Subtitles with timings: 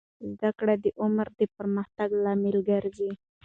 [0.37, 3.11] زده کړه د عمر د پرمختګ لامل ګرځي.